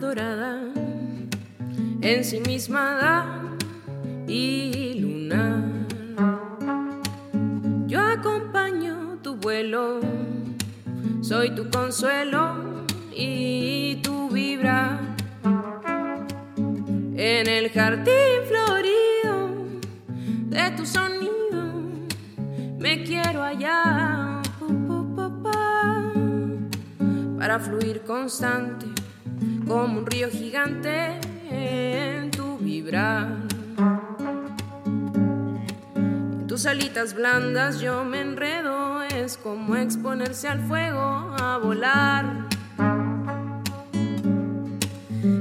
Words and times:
dorada, 0.00 0.60
ensimismada 2.00 3.26
y 4.28 4.94
lunar. 5.00 5.64
Yo 7.88 8.00
acompaño 8.00 9.18
tu 9.22 9.36
vuelo, 9.36 10.00
soy 11.20 11.50
tu 11.54 11.68
consuelo 11.68 12.86
y 13.14 13.96
tu 14.02 14.28
vibra. 14.28 15.00
En 17.16 17.48
el 17.48 17.70
jardín 17.70 18.40
florido 18.46 19.48
de 20.46 20.70
tu 20.76 20.86
sonido 20.86 21.30
me 22.78 23.02
quiero 23.02 23.42
hallar 23.42 24.31
para 27.42 27.58
fluir 27.58 28.02
constante 28.02 28.86
como 29.66 29.98
un 29.98 30.06
río 30.06 30.30
gigante 30.30 31.18
en 31.50 32.30
tu 32.30 32.56
vibrar. 32.58 33.36
En 35.96 36.46
tus 36.46 36.66
alitas 36.66 37.14
blandas 37.14 37.80
yo 37.80 38.04
me 38.04 38.20
enredo, 38.20 39.02
es 39.02 39.38
como 39.38 39.74
exponerse 39.74 40.46
al 40.46 40.60
fuego 40.68 41.00
a 41.00 41.58
volar. 41.60 42.46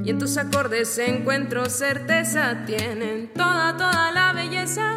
Y 0.03 0.09
en 0.09 0.17
tus 0.17 0.37
acordes 0.37 0.97
encuentro 0.97 1.69
certeza, 1.69 2.65
tienen 2.65 3.29
toda, 3.31 3.77
toda 3.77 4.11
la 4.11 4.33
belleza 4.33 4.90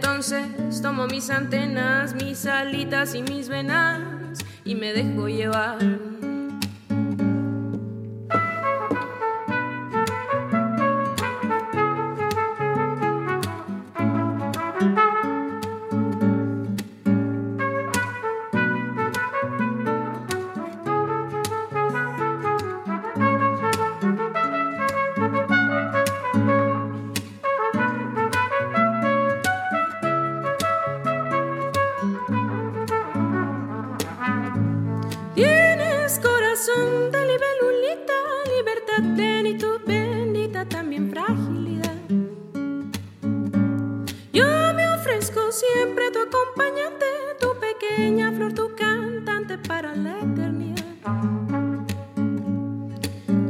Entonces 0.00 0.80
tomo 0.80 1.08
mis 1.08 1.28
antenas, 1.28 2.14
mis 2.14 2.46
alitas 2.46 3.16
y 3.16 3.22
mis 3.22 3.48
venas 3.48 4.38
y 4.64 4.76
me 4.76 4.92
dejo 4.92 5.26
llevar. 5.26 6.07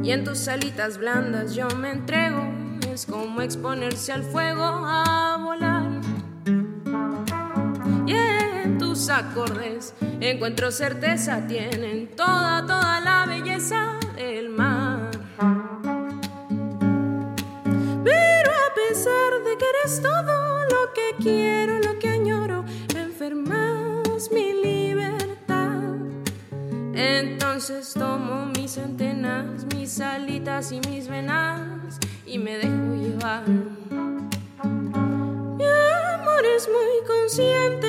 Y 0.09 0.13
en 0.13 0.25
tus 0.25 0.49
alitas 0.49 0.97
blandas 0.97 1.55
yo 1.55 1.69
me 1.77 1.91
entrego, 1.91 2.43
es 2.91 3.05
como 3.05 3.43
exponerse 3.43 4.11
al 4.11 4.23
fuego 4.23 4.65
a 4.65 5.37
volar. 5.39 6.01
Y 8.07 8.15
en 8.15 8.79
tus 8.79 9.11
acordes 9.11 9.93
encuentro 10.19 10.71
certeza, 10.71 11.47
tienen 11.47 12.09
toda, 12.17 12.65
toda 12.65 13.03
la 13.03 13.27
belleza 13.27 13.99
del 14.17 14.49
mar. 14.49 15.11
Pero 18.03 18.51
a 18.51 18.75
pesar 18.75 19.43
de 19.45 19.59
que 19.59 19.67
eres 19.83 20.01
todo 20.01 20.65
lo 20.71 20.95
que 20.95 21.23
quiero, 21.23 21.78
Entonces 27.01 27.95
tomo 27.95 28.47
mis 28.47 28.77
antenas, 28.77 29.65
mis 29.73 30.01
alitas 30.01 30.73
y 30.73 30.81
mis 30.89 31.07
venas 31.07 31.97
y 32.27 32.39
me 32.39 32.59
dejo 32.59 32.97
llevar. 32.97 33.49
Mi 35.57 35.65
amor 35.65 36.45
es 36.45 36.67
muy 36.67 37.07
consciente 37.07 37.88